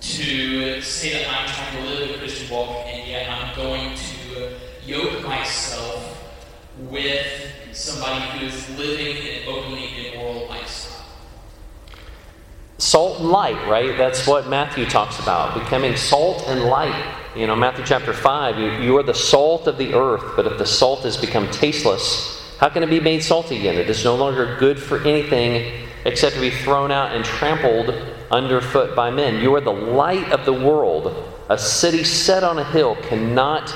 [0.01, 4.53] to say that I'm trying to live a Christian walk and yet I'm going to
[4.85, 6.24] yoke myself
[6.79, 7.27] with
[7.73, 11.05] somebody who is living an openly immoral lifestyle.
[12.79, 13.97] Salt and light, right?
[13.97, 17.15] That's what Matthew talks about, becoming salt and light.
[17.37, 20.59] You know, Matthew chapter 5, you, you are the salt of the earth, but if
[20.59, 23.77] the salt has become tasteless, how can it be made salty again?
[23.77, 27.95] It is no longer good for anything except to be thrown out and trampled
[28.31, 29.41] underfoot by men.
[29.41, 31.15] You are the light of the world.
[31.49, 33.75] A city set on a hill cannot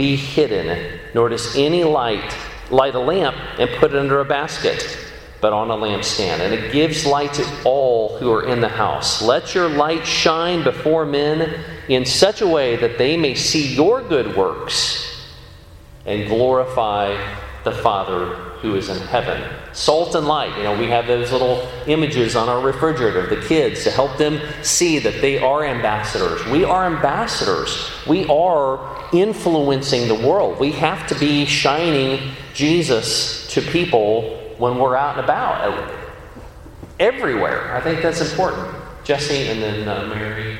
[0.00, 2.34] be hidden, nor does any light
[2.70, 4.96] light a lamp and put it under a basket,
[5.42, 6.40] but on a lampstand.
[6.40, 9.20] And it gives light to all who are in the house.
[9.20, 14.00] Let your light shine before men in such a way that they may see your
[14.02, 15.28] good works
[16.06, 17.14] and glorify
[17.64, 19.42] the Father who is in heaven.
[19.72, 20.56] Salt and light.
[20.56, 24.40] You know, we have those little images on our refrigerator, the kids, to help them
[24.62, 26.42] see that they are ambassadors.
[26.46, 27.90] We are ambassadors.
[28.06, 30.58] We are influencing the world.
[30.58, 35.92] We have to be shining Jesus to people when we're out and about.
[36.98, 37.74] Everywhere.
[37.74, 38.74] I think that's important.
[39.04, 40.58] Jesse and then uh, Mary.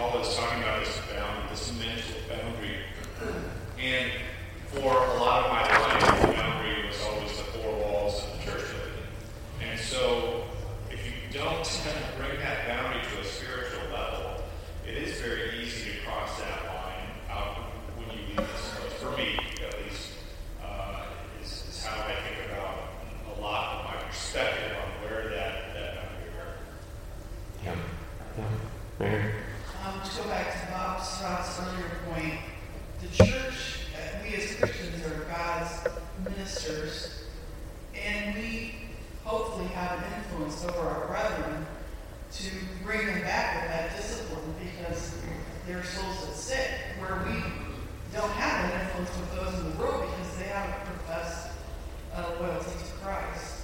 [0.00, 1.00] Paul is talking about this
[1.50, 2.78] this mental boundary.
[3.78, 4.10] And
[4.66, 8.44] for a lot of my life, the boundary was always the four walls of the
[8.44, 9.70] church building.
[9.70, 10.44] And so,
[10.90, 11.00] if
[11.60, 14.42] you don't bring that boundary to a spiritual level,
[14.88, 17.56] it is very easy to cross that line out
[17.96, 18.96] when you leave this.
[18.98, 20.12] For me, at least,
[20.64, 21.04] uh,
[21.42, 22.78] is, is how I think about
[23.36, 26.56] a lot of my perspective on where that, that boundary are.
[27.62, 27.76] Yeah.
[28.38, 28.44] yeah.
[28.98, 29.32] Mary.
[29.84, 32.40] Um, to go back to Bob Scott's earlier point,
[33.02, 35.88] the church, uh, we as Christians are God's
[36.24, 37.24] ministers,
[37.94, 38.74] and we
[39.24, 41.64] hopefully have an influence over our brethren
[42.32, 42.50] to
[42.84, 45.16] bring them back with that discipline because
[45.66, 47.42] their souls at stake, where we
[48.12, 51.48] don't have an influence with those in the world because they haven't professed
[52.14, 53.56] uh, loyalty to Christ.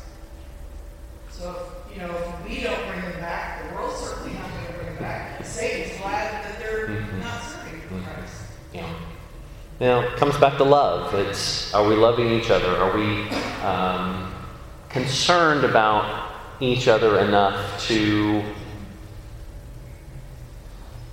[1.30, 4.66] So, if, you know, if we don't bring them back, the world's certainly not going
[4.66, 5.44] to bring them back.
[5.44, 7.20] Satan's glad that they're Mhm.
[7.20, 8.42] not serving Christ.
[8.72, 8.92] Yeah.
[9.80, 11.14] Now, it comes back to love.
[11.14, 12.68] It's are we loving each other?
[12.76, 13.28] Are we
[13.64, 14.34] um,
[14.88, 18.42] concerned about each other enough to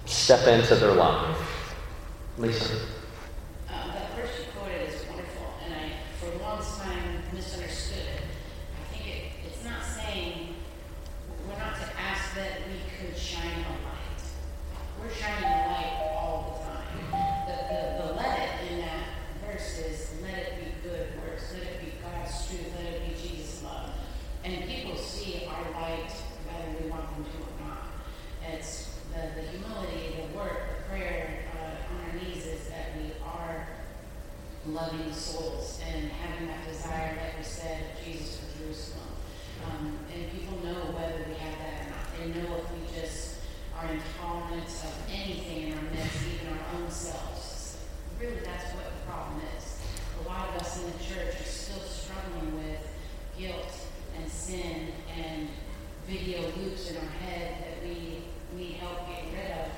[0.06, 1.76] step into their life?
[2.38, 2.76] Lisa.
[3.70, 8.22] Um, that verse you quoted is wonderful, and I, for the longest time, misunderstood it.
[8.80, 10.56] I think it, it's not saying,
[11.48, 14.24] we're not to ask that we could shine a light.
[15.00, 17.34] We're shining a light all the time.
[17.48, 19.04] The, the, the let it in that
[19.46, 23.30] verse is, let it be good works, let it be God's truth, let it be
[23.30, 23.90] Jesus' love.
[24.44, 26.10] And people see our light
[26.48, 27.84] whether we want them to or not.
[28.50, 33.12] It's the, the humility, the work, the prayer uh, on our knees is that we
[33.24, 33.68] are
[34.68, 39.08] loving souls and having that desire, like we said, of Jesus for Jerusalem.
[39.66, 42.06] Um, and people know whether we have that or not.
[42.20, 43.40] They know if we just
[43.78, 47.78] are intolerant of anything in our midst, even our own selves.
[48.20, 49.80] Really, that's what the problem is.
[50.24, 52.84] A lot of us in the church are still struggling with
[53.38, 53.74] guilt
[54.18, 55.48] and sin and
[56.08, 58.24] video loops in our head that we
[58.56, 59.72] need help getting rid of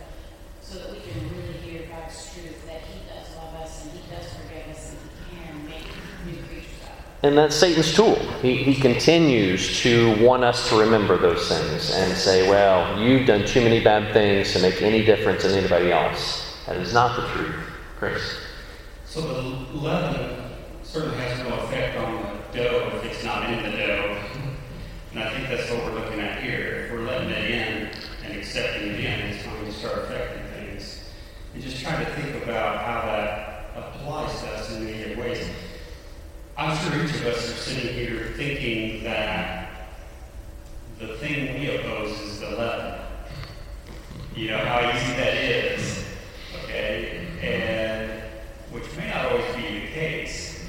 [0.61, 4.01] so that we can really hear God's truth that He does love us and He
[4.09, 5.87] does forgive us and He can make
[6.25, 6.84] new creatures.
[7.23, 8.15] And that's Satan's tool.
[8.41, 13.45] He, he continues to want us to remember those things and say, well, you've done
[13.45, 16.55] too many bad things to make any difference in anybody else.
[16.67, 17.55] That is not the truth.
[17.97, 18.37] Chris.
[19.05, 20.51] So the leaven
[20.83, 24.21] certainly has no effect on the dough if it's not in the dough.
[25.11, 26.85] And I think that's what we're looking at here.
[26.85, 27.89] If we're letting it in
[28.25, 31.05] and accepting it in, it's going to start affecting things.
[31.53, 35.47] And just trying to think about how that applies to us in many ways.
[36.57, 39.89] I'm sure each of us are sitting here thinking that
[40.99, 43.01] the thing we oppose is the leaven.
[44.33, 46.05] You know how easy that is,
[46.63, 47.27] okay?
[47.41, 48.21] And
[48.71, 50.65] which may not always be the case.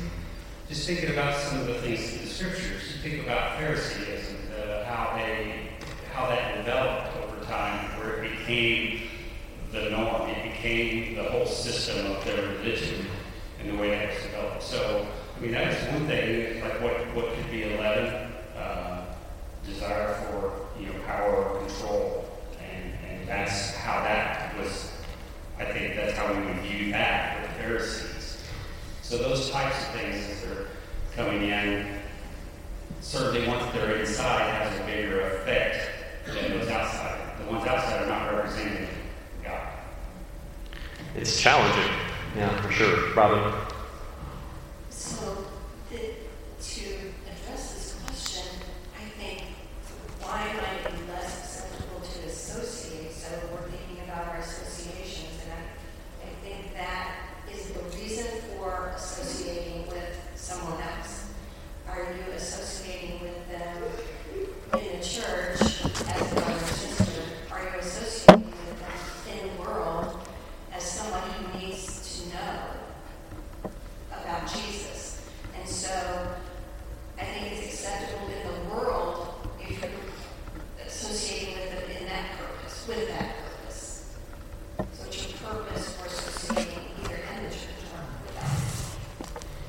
[0.68, 4.84] Just thinking about some of the things in the scriptures, you think about Phariseeism, uh,
[4.87, 5.68] how they,
[6.12, 9.03] how that developed over time, where it became
[9.70, 13.07] the norm, it became the whole system of their religion
[13.61, 14.62] and the way that was developed.
[14.64, 15.07] So,
[15.37, 19.05] I mean, that is one thing, like what, what could be leaven, uh,
[19.66, 22.24] desire for, you know, power or control.
[22.59, 24.93] And, and that's how that was,
[25.59, 28.45] I think that's how we would view that with the Pharisees.
[29.03, 30.66] So those types of things as they're
[31.14, 32.01] coming in,
[33.03, 35.91] certainly once they're inside, has a bigger effect
[36.26, 37.20] than those outside.
[37.41, 38.89] The ones outside are not representing
[39.45, 39.68] God.
[41.14, 41.93] It's challenging.
[42.34, 43.12] Yeah, for sure.
[43.14, 43.65] Robin.
[45.07, 45.46] So,
[45.88, 46.82] the, to
[47.30, 48.59] address this question,
[48.98, 49.42] I think
[50.20, 53.12] why might it be less acceptable to associate?
[53.12, 57.18] So we're thinking about our associations, and I, I think that
[57.54, 58.26] is the reason
[58.59, 61.30] for associating with someone else.
[61.88, 63.84] Are you associating with them
[64.82, 65.00] in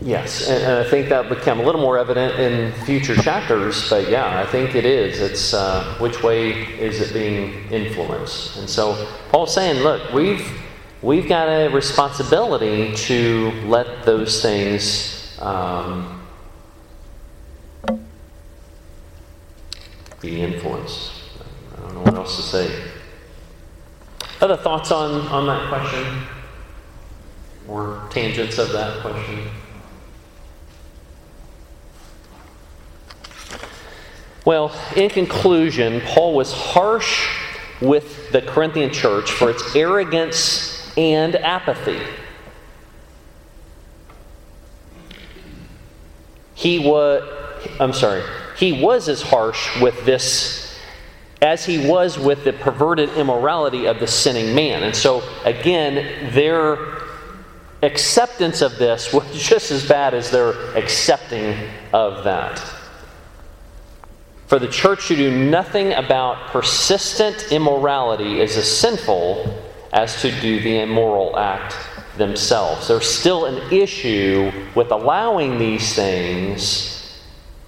[0.08, 3.90] Yes, and, and I think that become a little more evident in future chapters.
[3.90, 5.20] But yeah, I think it is.
[5.22, 8.58] It's uh, which way is it being influenced?
[8.58, 10.46] And so Paul's saying, look, we've
[11.02, 16.22] we've got a responsibility to let those things um,
[20.22, 21.14] be influenced.
[21.76, 22.84] I don't know what else to say.
[24.42, 26.24] Other thoughts on on that question,
[27.68, 29.48] or tangents of that question?
[34.48, 37.28] Well, in conclusion, Paul was harsh
[37.82, 42.00] with the Corinthian church for its arrogance and apathy.
[46.56, 47.24] He was,
[47.78, 48.24] I'm sorry,
[48.58, 50.80] he was as harsh with this
[51.42, 54.82] as he was with the perverted immorality of the sinning man.
[54.82, 56.78] And so, again, their
[57.84, 61.54] acceptance of this was just as bad as their accepting
[61.92, 62.77] of that.
[64.48, 70.62] For the church to do nothing about persistent immorality is as sinful as to do
[70.62, 71.76] the immoral act
[72.16, 72.88] themselves.
[72.88, 77.22] There's still an issue with allowing these things,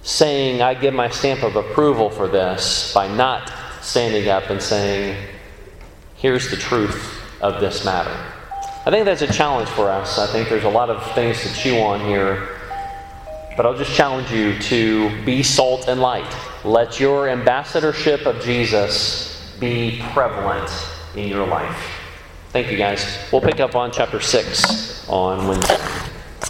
[0.04, 3.52] saying, I give my stamp of approval for this, by not
[3.82, 5.22] standing up and saying,
[6.16, 8.16] here's the truth of this matter.
[8.86, 10.18] I think that's a challenge for us.
[10.18, 12.56] I think there's a lot of things to chew on here.
[13.58, 16.34] But I'll just challenge you to be salt and light.
[16.66, 20.70] Let your ambassadorship of Jesus be prevalent
[21.16, 21.78] in your life.
[22.50, 23.18] Thank you, guys.
[23.32, 26.09] We'll pick up on chapter 6 on Wednesday.